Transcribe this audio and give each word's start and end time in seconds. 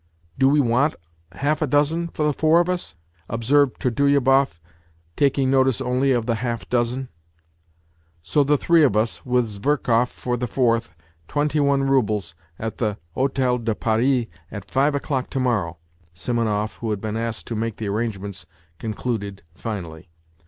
"Do 0.39 0.49
we 0.49 0.59
want 0.59 0.95
half 1.33 1.61
a 1.61 1.67
dozen 1.67 2.07
for 2.07 2.25
the 2.25 2.33
four 2.33 2.59
of 2.59 2.67
us?" 2.69 2.95
observed 3.29 3.79
Trudolyubov, 3.79 4.59
taking 5.15 5.51
notice 5.51 5.79
only 5.79 6.11
of 6.11 6.25
the 6.25 6.33
half 6.41 6.67
dozen." 6.69 7.09
So 8.23 8.43
the 8.43 8.57
three 8.57 8.83
of 8.83 8.97
us. 8.97 9.23
with 9.27 9.45
Zverkov 9.47 10.09
for 10.09 10.37
the 10.37 10.47
fourth, 10.47 10.95
twenty 11.27 11.59
one 11.59 11.83
roubles, 11.83 12.33
at 12.57 12.79
the 12.79 12.97
Hotel 13.13 13.59
de 13.59 13.75
Paris 13.75 14.25
at 14.49 14.65
five 14.65 14.95
o'clock 14.95 15.29
to 15.29 15.39
morrow," 15.39 15.77
Simonov, 16.15 16.77
who 16.77 16.89
had 16.89 16.99
been 16.99 17.15
asked 17.15 17.45
to 17.45 17.55
make 17.55 17.77
the 17.77 17.85
arrangements, 17.85 18.47
con 18.79 18.95
cluded 18.95 19.43
finally. 19.53 20.09